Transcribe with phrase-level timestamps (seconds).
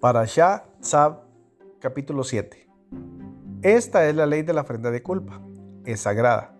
[0.00, 1.22] Para Shah Tzab,
[1.80, 2.68] capítulo 7.
[3.62, 5.40] Esta es la ley de la ofrenda de culpa.
[5.86, 6.54] Es sagrada.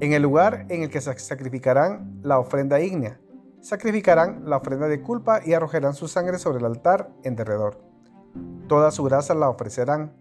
[0.00, 3.20] En el lugar en el que sacrificarán la ofrenda ígnea,
[3.60, 7.84] sacrificarán la ofrenda de culpa y arrojarán su sangre sobre el altar en derredor.
[8.66, 10.16] Toda su grasa la ofrecerán,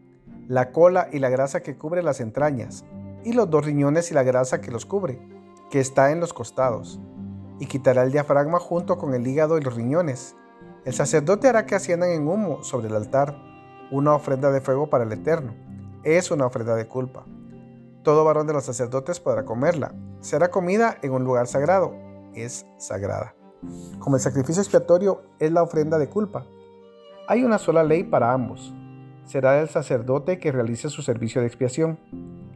[0.49, 2.83] la cola y la grasa que cubre las entrañas,
[3.23, 5.17] y los dos riñones y la grasa que los cubre,
[5.71, 6.99] que está en los costados,
[7.59, 10.35] y quitará el diafragma junto con el hígado y los riñones.
[10.85, 13.37] El sacerdote hará que asciendan en humo sobre el altar
[13.89, 15.53] una ofrenda de fuego para el Eterno.
[16.03, 17.25] Es una ofrenda de culpa.
[18.03, 19.93] Todo varón de los sacerdotes podrá comerla.
[20.19, 21.93] Será comida en un lugar sagrado.
[22.33, 23.33] Es sagrada.
[23.99, 26.45] Como el sacrificio expiatorio es la ofrenda de culpa,
[27.29, 28.73] hay una sola ley para ambos.
[29.23, 31.97] Será el sacerdote que realice su servicio de expiación.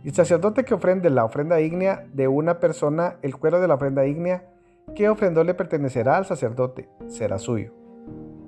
[0.04, 4.06] El sacerdote que ofrende la ofrenda ígnea de una persona, el cuero de la ofrenda
[4.06, 4.50] ígnea
[4.96, 7.87] que ofrendó le pertenecerá al sacerdote, será suyo.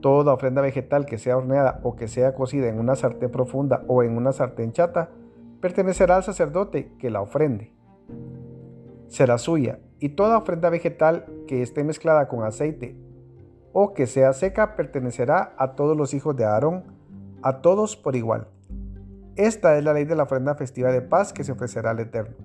[0.02, 4.03] Toda ofrenda vegetal que sea horneada o que sea cocida en una sartén profunda o
[4.03, 5.09] en una sartén chata,
[5.61, 7.73] pertenecerá al sacerdote que la ofrende.
[9.08, 12.95] Será suya, y toda ofrenda vegetal que esté mezclada con aceite
[13.73, 16.83] o que sea seca pertenecerá a todos los hijos de Aarón,
[17.42, 18.47] a todos por igual.
[19.36, 22.36] Esta es la ley de la ofrenda festiva de paz que se ofrecerá al Eterno.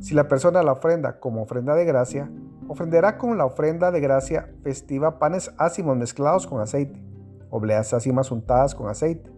[0.00, 2.30] Si la persona la ofrenda como ofrenda de gracia,
[2.72, 7.02] ofrenderá con la ofrenda de gracia festiva panes ácimos mezclados con aceite,
[7.50, 9.30] obleas ácimas untadas con aceite,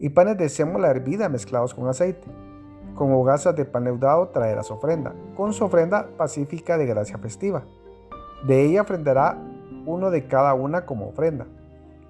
[0.00, 2.26] y panes de sémola hervida mezclados con aceite.
[2.96, 7.62] Con hogazas de pan leudado traerá su ofrenda, con su ofrenda pacífica de gracia festiva.
[8.48, 9.38] De ella ofrendará
[9.86, 11.46] uno de cada una como ofrenda,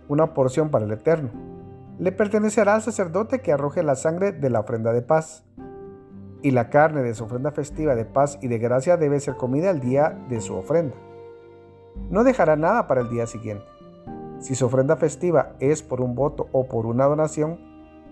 [0.09, 1.29] una porción para el Eterno.
[1.99, 5.45] Le pertenecerá al sacerdote que arroje la sangre de la ofrenda de paz.
[6.43, 9.71] Y la carne de su ofrenda festiva de paz y de gracia debe ser comida
[9.71, 10.97] el día de su ofrenda.
[12.11, 13.65] No dejará nada para el día siguiente.
[14.41, 17.61] Si su ofrenda festiva es por un voto o por una donación,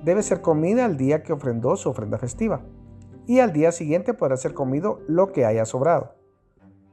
[0.04, 2.60] debe ser comida el día que ofrendó su ofrenda festiva.
[3.26, 6.14] Y al día siguiente podrá ser comido lo que haya sobrado.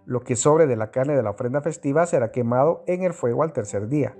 [0.06, 3.44] Lo que sobre de la carne de la ofrenda festiva será quemado en el fuego
[3.44, 4.16] al tercer día.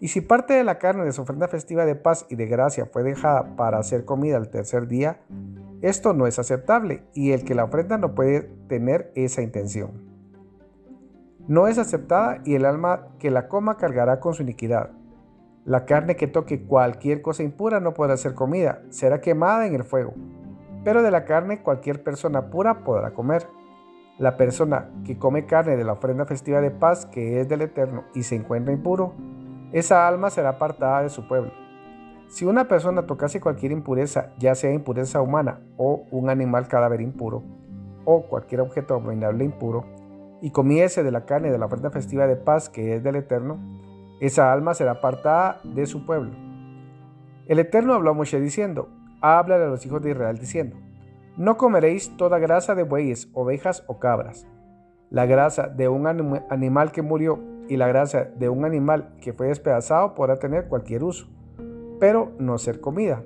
[0.00, 2.86] Y si parte de la carne de su ofrenda festiva de paz y de gracia
[2.86, 5.20] fue dejada para ser comida al tercer día,
[5.82, 10.10] esto no es aceptable y el que la ofrenda no puede tener esa intención.
[11.48, 14.90] No es aceptada y el alma que la coma cargará con su iniquidad.
[15.64, 19.84] La carne que toque cualquier cosa impura no podrá ser comida, será quemada en el
[19.84, 20.14] fuego.
[20.84, 23.46] Pero de la carne cualquier persona pura podrá comer.
[24.18, 28.04] La persona que come carne de la ofrenda festiva de paz que es del Eterno
[28.14, 29.14] y se encuentra impuro,
[29.72, 31.52] esa alma será apartada de su pueblo.
[32.30, 37.42] Si una persona tocase cualquier impureza, ya sea impureza humana o un animal cadáver impuro,
[38.04, 39.84] o cualquier objeto abominable impuro,
[40.40, 43.58] y comiese de la carne de la ofrenda festiva de paz que es del Eterno,
[44.20, 46.30] esa alma será apartada de su pueblo.
[47.48, 48.88] El Eterno habló a Moshe diciendo,
[49.20, 50.76] háblale a los hijos de Israel diciendo,
[51.36, 54.46] no comeréis toda grasa de bueyes, ovejas o cabras.
[55.10, 59.48] La grasa de un animal que murió y la grasa de un animal que fue
[59.48, 61.26] despedazado podrá tener cualquier uso,
[62.00, 63.22] pero no ser comida.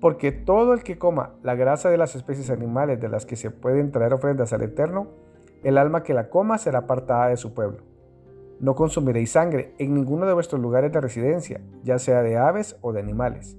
[0.00, 3.50] Porque todo el que coma la grasa de las especies animales de las que se
[3.50, 5.06] pueden traer ofrendas al Eterno,
[5.62, 7.78] el alma que la coma será apartada de su pueblo.
[8.60, 12.92] No consumiréis sangre en ninguno de vuestros lugares de residencia, ya sea de aves o
[12.92, 13.56] de animales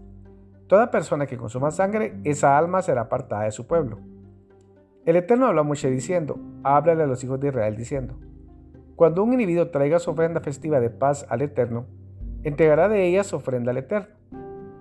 [0.68, 4.00] Toda persona que consuma sangre, esa alma será apartada de su pueblo.
[5.06, 8.16] El Eterno habló a Moshe diciendo, háblale a los hijos de Israel diciendo,
[8.96, 11.86] cuando un individuo traiga su ofrenda festiva de paz al Eterno,
[12.46, 14.08] entregará de ella su ofrenda al Eterno.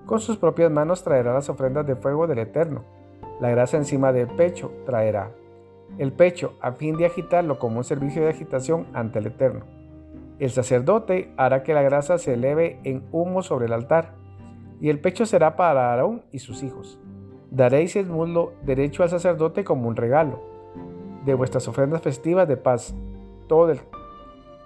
[0.06, 2.84] Con sus propias manos traerá las ofrendas de fuego del Eterno.
[3.40, 5.32] La grasa encima del pecho traerá.
[5.98, 9.64] El pecho a fin de agitarlo como un servicio de agitación ante el Eterno.
[10.38, 14.12] El sacerdote hará que la grasa se eleve en humo sobre el altar
[14.80, 16.98] y el pecho será para Aarón y sus hijos.
[17.50, 20.42] Daréis el muslo derecho al sacerdote como un regalo
[21.24, 22.94] de vuestras ofrendas festivas de paz.
[23.46, 23.80] Todo el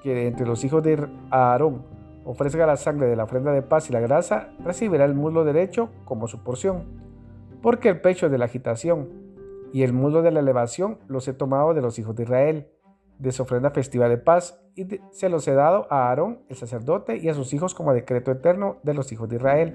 [0.02, 1.97] que entre los hijos de Aarón
[2.30, 5.88] ofrezca la sangre de la ofrenda de paz y la grasa, recibirá el muslo derecho
[6.04, 6.84] como su porción,
[7.62, 9.08] porque el pecho de la agitación
[9.72, 12.68] y el muslo de la elevación los he tomado de los hijos de Israel,
[13.18, 17.16] de su ofrenda festiva de paz, y se los he dado a Aarón, el sacerdote,
[17.16, 19.74] y a sus hijos como decreto eterno de los hijos de Israel.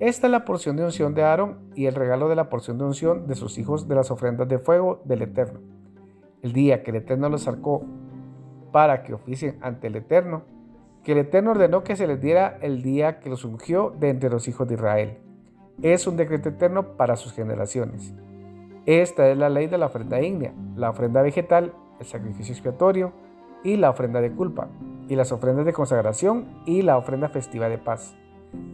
[0.00, 2.84] Esta es la porción de unción de Aarón y el regalo de la porción de
[2.84, 5.60] unción de sus hijos de las ofrendas de fuego del Eterno.
[6.42, 7.84] El día que el Eterno los sacó
[8.72, 10.42] para que oficien ante el Eterno,
[11.04, 14.30] que el Eterno ordenó que se les diera el día que los ungió de entre
[14.30, 15.18] los hijos de Israel.
[15.82, 18.14] Es un decreto eterno para sus generaciones.
[18.86, 23.12] Esta es la ley de la ofrenda ígnea, la ofrenda vegetal, el sacrificio expiatorio
[23.64, 24.68] y la ofrenda de culpa,
[25.08, 28.16] y las ofrendas de consagración y la ofrenda festiva de paz,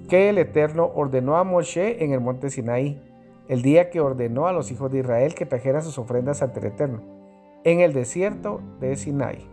[0.09, 3.03] que el Eterno ordenó a Moshe en el monte Sinaí,
[3.49, 6.67] el día que ordenó a los hijos de Israel que trajeran sus ofrendas ante el
[6.67, 7.01] Eterno,
[7.65, 9.47] en el desierto de Sinaí.